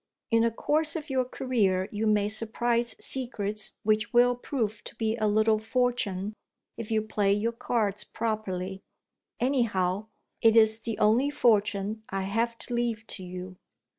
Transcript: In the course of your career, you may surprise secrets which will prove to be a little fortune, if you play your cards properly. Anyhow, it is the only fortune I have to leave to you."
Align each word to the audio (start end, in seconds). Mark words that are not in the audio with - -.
In 0.31 0.41
the 0.41 0.49
course 0.49 0.95
of 0.95 1.11
your 1.11 1.25
career, 1.25 1.87
you 1.91 2.07
may 2.07 2.27
surprise 2.27 2.95
secrets 2.99 3.73
which 3.83 4.11
will 4.11 4.35
prove 4.35 4.83
to 4.85 4.95
be 4.95 5.15
a 5.17 5.27
little 5.27 5.59
fortune, 5.59 6.33
if 6.75 6.89
you 6.89 7.03
play 7.03 7.31
your 7.33 7.51
cards 7.51 8.03
properly. 8.03 8.81
Anyhow, 9.39 10.07
it 10.41 10.55
is 10.55 10.79
the 10.79 10.97
only 10.97 11.29
fortune 11.29 12.01
I 12.09 12.23
have 12.23 12.57
to 12.65 12.73
leave 12.73 13.05
to 13.09 13.23
you." 13.23 13.57